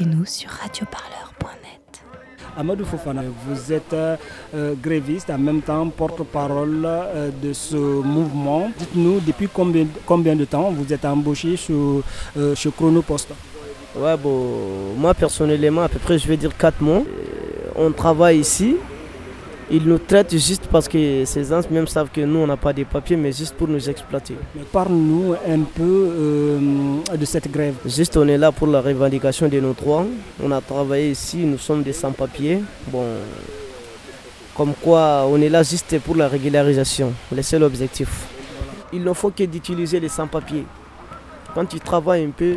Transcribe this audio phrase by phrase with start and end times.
[0.00, 2.02] Écoutez-nous sur radioparleur.net.
[2.56, 4.16] Amadou Fofana, vous êtes euh,
[4.80, 8.70] gréviste, en même temps porte-parole euh, de ce mouvement.
[8.78, 13.28] Dites-nous, depuis combien, combien de temps vous êtes embauché chez, euh, chez Chronopost
[13.94, 17.02] Ouais, bon, moi personnellement, à peu près, je vais dire 4 mois.
[17.76, 18.76] On travaille ici.
[19.72, 22.72] Ils nous traitent juste parce que ces gens même savent que nous, on n'a pas
[22.72, 24.34] de papiers, mais juste pour nous exploiter.
[24.72, 26.58] Parle-nous un peu euh,
[27.16, 27.74] de cette grève.
[27.86, 30.04] Juste, on est là pour la revendication de nos droits.
[30.42, 32.64] On a travaillé ici, nous sommes des sans-papiers.
[32.88, 33.04] Bon,
[34.56, 38.26] comme quoi, on est là juste pour la régularisation, le seul objectif.
[38.92, 40.64] Il ne faut que d'utiliser les sans-papiers.
[41.54, 42.56] Quand tu travailles un peu,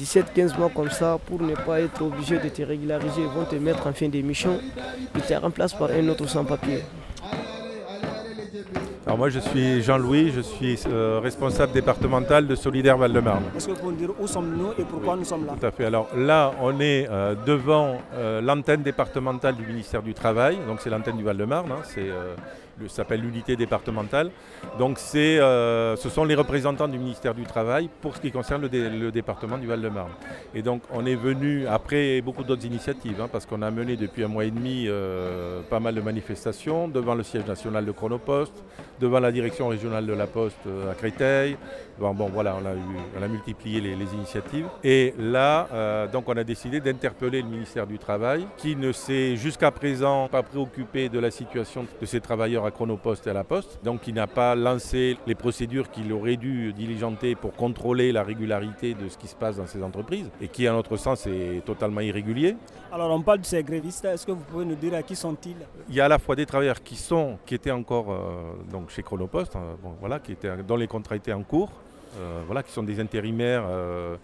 [0.00, 3.56] 17-15 mois comme ça, pour ne pas être obligé de te régulariser, ils vont te
[3.56, 4.58] mettre en fin d'émission,
[5.14, 6.82] ils te remplacent par un autre sans-papier.
[9.06, 13.42] Alors moi je suis Jean-Louis, je suis euh, responsable départemental de Solidaire Val-de-Marne.
[13.56, 15.54] Est-ce que vous pouvez nous dire où sommes-nous et pourquoi nous sommes là?
[15.58, 15.86] Tout à fait.
[15.86, 20.90] Alors là on est euh, devant euh, l'antenne départementale du ministère du Travail, donc c'est
[20.90, 22.08] l'antenne du Val-de-Marne, hein, c'est
[22.88, 24.30] s'appelle l'unité départementale.
[24.78, 29.10] Donc c'est, ce sont les représentants du ministère du Travail pour ce qui concerne le,
[29.10, 30.12] département du Val-de-Marne.
[30.54, 34.24] Et donc on est venu, après beaucoup d'autres initiatives, hein, parce qu'on a mené depuis
[34.24, 34.88] un mois et demi
[35.68, 38.52] pas mal de manifestations devant le siège national de Chronopost,
[39.00, 41.56] devant la direction régionale de la Poste euh, à Créteil.
[41.98, 44.66] Bon, bon voilà, on a, multiplié les, initiatives.
[44.82, 49.36] Et là, euh, donc on a décidé d'interpeller le ministère du Travail, qui ne s'est
[49.36, 53.44] jusqu'à présent pas préoccupé de la situation de ces travailleurs à Chronopost et à la
[53.44, 58.22] Poste, donc qui n'a pas lancé les procédures qu'il aurait dû diligenter pour contrôler la
[58.22, 61.64] régularité de ce qui se passe dans ces entreprises, et qui, à notre sens, est
[61.64, 62.56] totalement irrégulier.
[62.92, 65.56] Alors on parle de ces grévistes, est-ce que vous pouvez nous dire à qui sont-ils?
[65.88, 68.90] Il y a à la fois des travailleurs qui sont, qui étaient encore euh, donc
[68.90, 71.70] chez Chronopost, hein, voilà, qui étaient, dont les contrats étaient en cours,
[72.18, 74.16] euh, voilà, qui sont des intérimaires euh,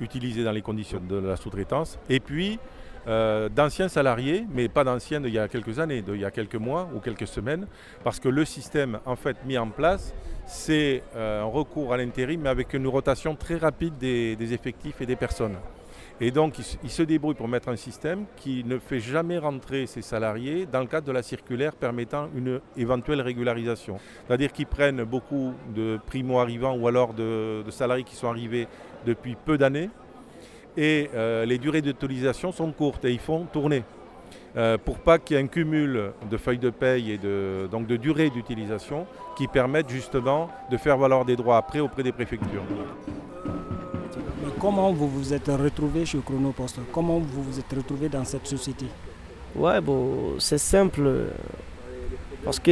[0.00, 1.98] utilisés dans les conditions de la sous-traitance.
[2.08, 2.58] Et puis
[3.06, 6.88] d'anciens salariés, mais pas d'anciens d'il y a quelques années, d'il y a quelques mois
[6.94, 7.66] ou quelques semaines,
[8.04, 10.14] parce que le système en fait mis en place,
[10.46, 15.16] c'est un recours à l'intérim, mais avec une rotation très rapide des effectifs et des
[15.16, 15.56] personnes.
[16.20, 16.54] Et donc,
[16.84, 20.78] il, se débrouille pour mettre un système qui ne fait jamais rentrer ses salariés dans
[20.78, 23.98] le cadre de la circulaire permettant une éventuelle régularisation.
[24.26, 28.68] C'est-à-dire qu'ils prennent beaucoup de primo-arrivants ou alors de, salariés qui sont arrivés
[29.04, 29.90] depuis peu d'années
[30.76, 33.84] et euh, les durées d'utilisation sont courtes et ils font tourner.
[34.56, 37.86] Euh, pour pas qu'il y ait un cumul de feuilles de paye et de, donc
[37.86, 39.06] de durée d'utilisation
[39.36, 42.62] qui permettent justement de faire valoir des droits après auprès des préfectures.
[44.60, 46.78] Comment vous vous êtes retrouvé chez Chronopost?
[46.92, 48.86] Comment vous vous êtes retrouvé dans cette société?
[49.56, 51.30] Ouais, bon, c'est simple.
[52.44, 52.70] Parce que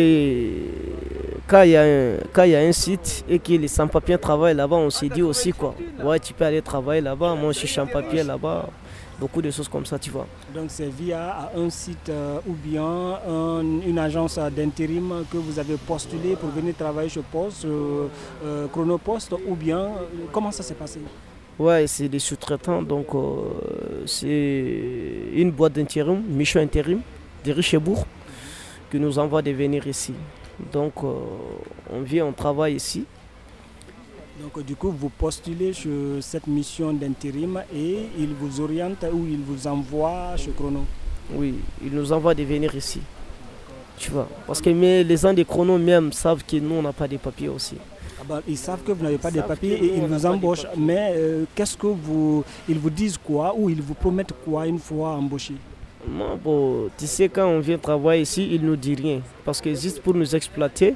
[1.47, 5.09] quand il y, y, a un site et que les sans-papiers travaillent là-bas, on s'est
[5.09, 5.75] dit aussi quoi.
[6.03, 8.69] Ouais, tu peux aller travailler là-bas, moi je suis sans-papier là-bas.
[9.21, 10.27] Beaucoup de choses comme ça, tu vois.
[10.55, 13.19] Donc c'est via un site euh, ou bien
[13.87, 18.07] une agence d'intérim que vous avez postulé pour venir travailler chez Poste, euh,
[18.43, 19.91] euh, Chronopost, ou bien
[20.33, 21.01] comment ça s'est passé?
[21.59, 23.09] Ouais, c'est des sous-traitants, donc
[24.07, 27.03] c'est une boîte d'intérim, mission intérim
[27.45, 28.07] de Richebourg,
[28.91, 30.15] qui nous envoie de venir ici.
[30.73, 31.15] Donc euh,
[31.93, 33.05] on vient, on travaille ici.
[34.41, 39.41] Donc du coup, vous postulez sur cette mission d'intérim et il vous oriente ou il
[39.41, 40.85] vous envoie chez Chrono?
[41.35, 43.01] Oui, il nous envoie de venir ici.
[43.99, 47.07] Tu vois, parce que les gens de Chrono même savent que nous, on n'a pas
[47.07, 47.77] de papiers aussi.
[48.19, 50.67] Ah bah, ils savent que vous n'avez pas de papiers et ils vous embauchent.
[50.77, 52.43] Mais euh, qu'est-ce que vous.
[52.69, 55.55] Ils vous disent quoi ou ils vous promettent quoi une fois embauché
[56.07, 59.21] bon, tu sais, quand on vient travailler ici, ils ne nous disent rien.
[59.45, 60.95] Parce que juste pour nous exploiter,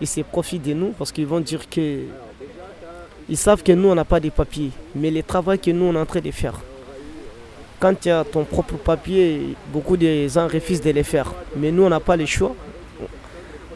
[0.00, 2.00] ils se profitent de nous parce qu'ils vont dire que.
[3.28, 4.70] Ils savent que nous, on n'a pas de papiers.
[4.94, 6.60] Mais le travail que nous, on est en train de faire.
[7.80, 11.32] Quand tu as ton propre papier, beaucoup de gens refusent de les faire.
[11.56, 12.54] Mais nous, on n'a pas le choix.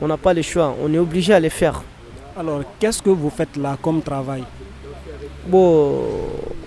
[0.00, 0.76] On n'a pas le choix.
[0.82, 1.82] On est obligé à les faire.
[2.36, 4.44] Alors, qu'est-ce que vous faites là comme travail?
[5.46, 5.98] Bon,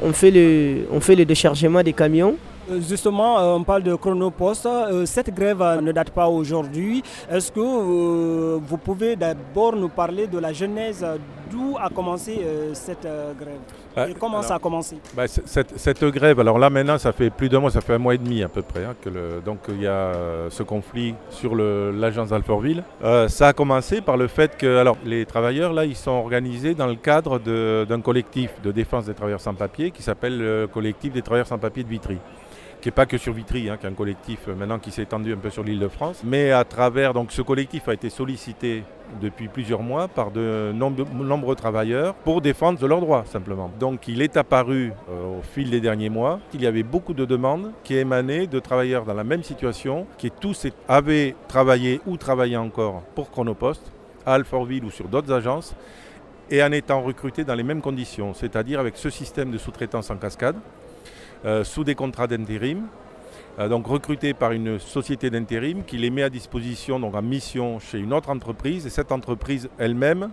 [0.01, 2.35] on fait le, on fait le déchargement des camions.
[2.69, 4.65] Euh, justement, euh, on parle de chronopost.
[4.65, 7.03] Euh, cette grève ne date pas aujourd'hui.
[7.29, 11.05] Est-ce que vous pouvez d'abord nous parler de la genèse
[11.51, 12.39] d'où a commencé
[12.73, 13.07] cette
[13.39, 13.59] grève
[13.95, 17.49] bah, Et comment ça a commencé bah, cette, grève, alors là maintenant, ça fait plus
[17.49, 19.59] d'un mois, ça fait un mois et demi à peu près, hein, que le, donc
[19.69, 20.11] il y a
[20.49, 22.83] ce conflit sur l'agence d'Alfortville.
[23.27, 26.87] ça a commencé par le fait que alors, les travailleurs, là, ils sont organisés dans
[26.87, 27.39] le cadre
[27.85, 31.57] d'un collectif de défense des travailleurs sans papier qui s'appelle le collectif des travailleurs sans
[31.57, 32.17] papier de Vitry.
[32.81, 35.03] Qui n'est pas que sur Vitry, hein, qui est un collectif euh, maintenant qui s'est
[35.03, 36.21] étendu un peu sur l'île de France.
[36.23, 38.83] Mais à travers, donc ce collectif a été sollicité
[39.21, 43.69] depuis plusieurs mois par de nombreux travailleurs pour défendre leurs droits simplement.
[43.79, 47.25] Donc il est apparu euh, au fil des derniers mois qu'il y avait beaucoup de
[47.25, 52.57] demandes qui émanaient de travailleurs dans la même situation, qui tous avaient travaillé ou travaillé
[52.57, 53.91] encore pour Chronopost
[54.25, 55.75] à Alfortville ou sur d'autres agences
[56.49, 60.17] et en étant recrutés dans les mêmes conditions, c'est-à-dire avec ce système de sous-traitance en
[60.17, 60.55] cascade
[61.63, 62.87] sous des contrats d'intérim,
[63.59, 67.79] euh, donc recrutés par une société d'intérim qui les met à disposition donc en mission
[67.79, 70.29] chez une autre entreprise et cette entreprise elle-même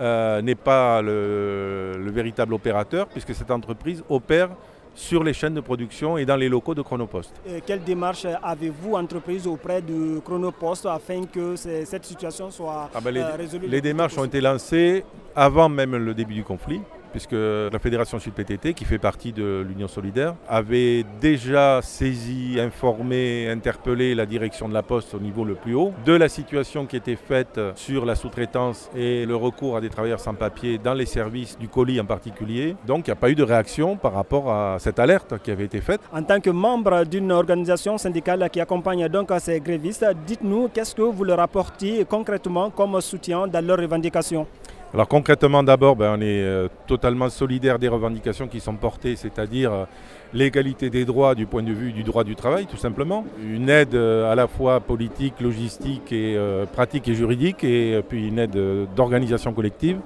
[0.00, 4.48] euh, n'est pas le, véritable opérateur puisque cette entreprise opère
[4.94, 7.34] sur les chaînes de production et dans les locaux de Chronopost.
[7.66, 13.66] quelle démarche avez-vous entreprise auprès de Chronopost afin que cette situation soit ah ben, résolue
[13.66, 15.04] Les démarches ont été lancées
[15.36, 16.80] avant même le début du conflit
[17.14, 24.16] puisque la Fédération Sud-PTT, qui fait partie de l'Union Solidaire, avait déjà saisi, informé, interpellé
[24.16, 27.14] la direction de la Poste au niveau le plus haut de la situation qui était
[27.14, 31.56] faite sur la sous-traitance et le recours à des travailleurs sans papier dans les services
[31.56, 32.74] du colis en particulier.
[32.84, 35.66] Donc il n'y a pas eu de réaction par rapport à cette alerte qui avait
[35.66, 36.00] été faite.
[36.12, 41.02] En tant que membre d'une organisation syndicale qui accompagne donc ces grévistes, dites-nous qu'est-ce que
[41.02, 44.48] vous leur apportez concrètement comme soutien dans leurs revendications?
[44.94, 49.72] Alors concrètement d'abord, ben, on est euh, totalement solidaire des revendications qui sont portées, c'est-à-dire
[49.72, 49.84] euh,
[50.32, 53.96] l'égalité des droits du point de vue du droit du travail tout simplement, une aide
[53.96, 56.38] euh, à la fois politique, logistique et
[56.72, 58.56] pratique et juridique, et puis une aide
[58.94, 59.98] d'organisation collective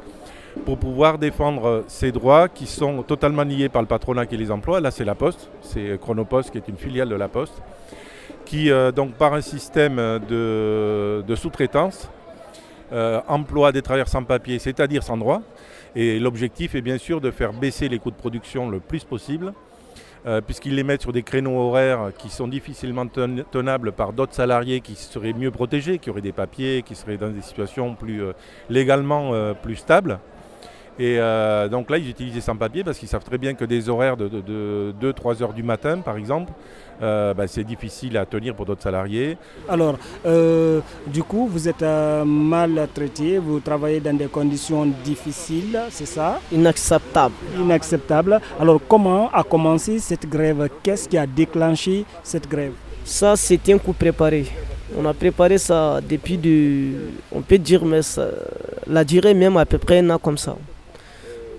[0.65, 4.81] pour pouvoir défendre ces droits qui sont totalement liés par le patronat qui les emploie.
[4.81, 7.61] Là c'est la Poste, c'est Chronopost qui est une filiale de la Poste,
[8.47, 12.09] qui donc par un système de sous-traitance
[12.93, 15.43] euh, emploi des travailleurs sans papier, c'est-à-dire sans droit.
[15.95, 19.53] Et l'objectif est bien sûr de faire baisser les coûts de production le plus possible,
[20.27, 24.81] euh, puisqu'ils les mettent sur des créneaux horaires qui sont difficilement tenables par d'autres salariés
[24.81, 28.33] qui seraient mieux protégés, qui auraient des papiers, qui seraient dans des situations plus euh,
[28.71, 29.33] légalement
[29.63, 30.19] plus stables.
[30.99, 31.19] Et
[31.71, 34.29] donc là, ils utilisent les sans-papiers parce qu'ils savent très bien que des horaires de,
[34.29, 36.53] de 2-3 heures du matin, par exemple,
[37.01, 39.37] euh, bah, c'est difficile à tenir pour d'autres salariés.
[39.69, 39.97] Alors,
[40.27, 46.41] euh, du coup, vous êtes euh, maltraité, vous travaillez dans des conditions difficiles, c'est ça?
[46.53, 47.35] Inacceptable.
[47.57, 48.41] Inacceptable.
[48.59, 50.69] Alors, comment a commencé cette grève?
[50.83, 52.73] Qu'est-ce qui a déclenché cette grève?
[53.05, 54.47] Ça, c'était un coup préparé.
[54.99, 56.95] On a préparé ça depuis, du,
[57.31, 58.01] on peut dire, mais
[58.87, 60.57] la durée même à peu près un an comme ça.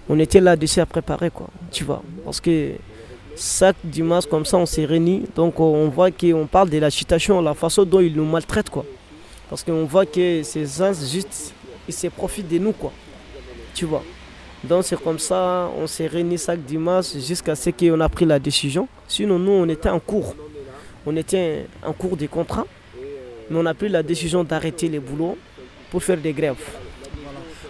[0.09, 2.01] On était là-dessus à préparer, quoi, tu vois.
[2.25, 2.71] Parce que
[3.39, 5.23] chaque dimanche comme ça on s'est réunis.
[5.35, 8.85] Donc on voit qu'on parle de la situation, la façon dont ils nous maltraitent quoi.
[9.49, 11.53] Parce qu'on voit que ces gens juste
[11.87, 12.91] ils se profitent de nous quoi.
[13.73, 14.03] Tu vois.
[14.63, 18.39] Donc c'est comme ça, on s'est réunis chaque dimanche jusqu'à ce qu'on a pris la
[18.39, 18.87] décision.
[19.07, 20.35] Sinon nous on était en cours.
[21.05, 22.67] On était en cours des contrats.
[23.49, 25.37] Mais on a pris la décision d'arrêter les boulots
[25.89, 26.57] pour faire des grèves.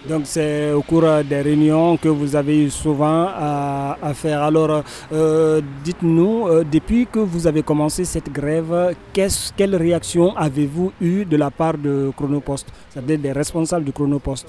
[0.09, 4.41] Donc c'est au cours des réunions que vous avez eu souvent à, faire.
[4.41, 4.81] Alors
[5.13, 11.37] euh, dites-nous, euh, depuis que vous avez commencé cette grève, quelle réaction avez-vous eu de
[11.37, 14.47] la part de Chronopost, c'est-à-dire des responsables du Chronopost?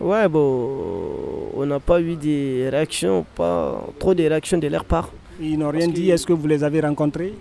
[0.00, 0.70] Ouais, bon,
[1.54, 5.10] on n'a pas eu de réactions, pas trop de réactions de leur part.
[5.38, 7.34] Ils n'ont rien dit, est-ce que vous les avez rencontrés?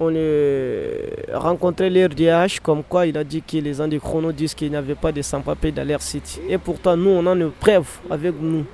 [0.00, 4.76] On a rencontré l'RDH comme quoi il a dit que les Chrono disent qu'il n'y
[4.76, 6.40] avait pas de sans-papiers dans leur site.
[6.48, 8.64] Et pourtant, nous, on a une preuve avec nous.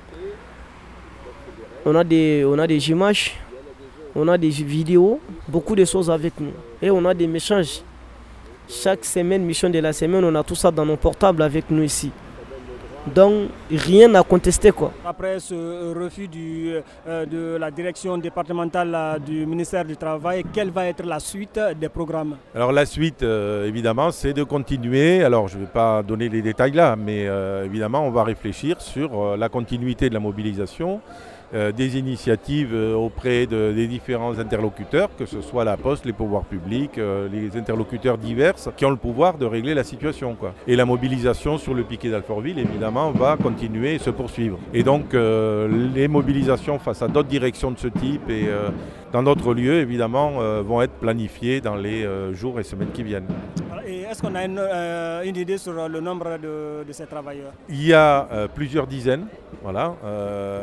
[1.85, 3.35] On a des, on a des images,
[4.15, 6.51] on a des vidéos, beaucoup de choses avec nous.
[6.81, 7.81] Et on a des messages.
[8.67, 11.83] Chaque semaine, mission de la semaine, on a tout ça dans nos portables avec nous
[11.83, 12.11] ici.
[13.07, 14.91] Donc rien à contester quoi.
[15.05, 16.73] Après ce refus du,
[17.07, 21.59] euh, de la direction départementale euh, du ministère du Travail, quelle va être la suite
[21.79, 22.35] des programmes?
[22.53, 26.41] Alors la suite euh, évidemment c'est de continuer, alors je ne vais pas donner les
[26.41, 27.27] détails là, mais
[27.65, 31.01] évidemment on va réfléchir sur la continuité de la mobilisation.
[31.55, 36.43] Euh, des initiatives euh, auprès des différents interlocuteurs, que ce soit la Poste, les pouvoirs
[36.43, 40.37] publics, euh, les interlocuteurs divers qui ont le pouvoir de régler la situation.
[40.67, 44.59] Et la mobilisation sur le piquet d'Alfortville, évidemment, va continuer et se poursuivre.
[44.75, 48.47] Et donc, les mobilisations face à d'autres directions de ce type et
[49.11, 53.27] dans d'autres lieux, évidemment, vont être planifiées dans les jours et semaines qui viennent.
[54.09, 57.53] Est-ce qu'on a une, idée sur le nombre de, de ces travailleurs?
[57.69, 59.27] Il y a plusieurs dizaines.
[59.61, 59.95] Voilà.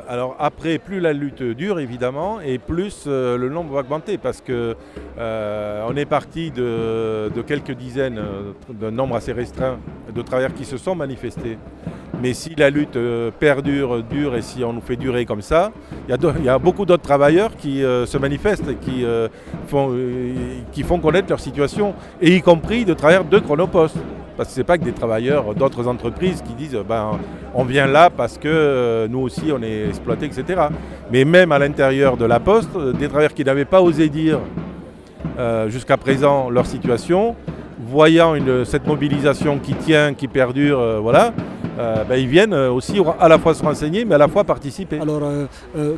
[0.08, 4.40] alors après, plus la lutte dure, évidemment, et plus euh, le nombre va augmenter, parce
[4.40, 4.76] que
[5.18, 9.78] euh, on est parti de, quelques dizaines, euh, d'un nombre assez restreint
[10.14, 11.58] de travailleurs qui se sont manifestés
[12.22, 15.72] Mais si la lutte euh, perdure, dure et si on nous fait durer comme ça,
[16.08, 19.28] il y, a beaucoup d'autres travailleurs qui euh, se manifestent qui, euh,
[19.66, 19.94] font,
[20.72, 23.96] qui font connaître leur situation, et y compris de travailleurs de Chronopost.
[24.36, 27.12] Parce que ce n'est pas que des travailleurs d'autres entreprises qui disent ben,
[27.54, 30.60] on vient là parce que nous aussi on est exploités, etc.
[31.10, 34.40] Mais même à l'intérieur de la Poste, des travailleurs qui n'avaient pas osé dire
[35.68, 37.34] jusqu'à présent leur situation,
[37.88, 38.34] voyant
[38.66, 41.32] cette mobilisation qui tient, qui perdure, voilà,
[41.78, 44.44] euh, ben, ils viennent euh, aussi à la fois se renseigner, mais à la fois
[44.44, 44.98] participer.
[45.00, 45.96] Alors, euh,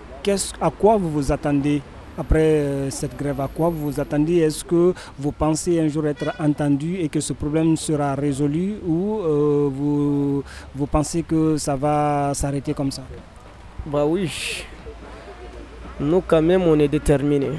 [0.61, 1.80] à quoi vous vous attendez
[2.18, 4.38] après cette grève, à quoi vous vous attendez?
[4.38, 9.20] Est-ce que vous pensez un jour être entendu et que ce problème sera résolu ou
[9.70, 10.42] vous,
[10.75, 13.02] vous pensez que ça va s'arrêter comme ça?
[13.87, 14.64] Bah oui,
[16.00, 17.58] nous quand même on est déterminés.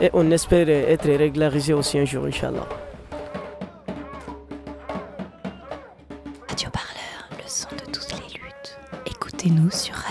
[0.00, 2.66] Et on espère être régularisé aussi un jour, Inch'Allah.
[9.52, 10.01] Écoutez-nous sur